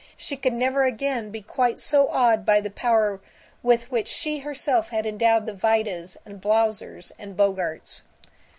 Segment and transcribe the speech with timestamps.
[0.17, 3.21] She could never again be quite so awed by the power
[3.61, 8.01] with which she herself had endowed the Vidas and Blaussers and Bogarts.